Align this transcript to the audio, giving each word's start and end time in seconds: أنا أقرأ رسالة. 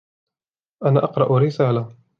أنا 0.85 1.03
أقرأ 1.03 1.37
رسالة. 1.39 1.95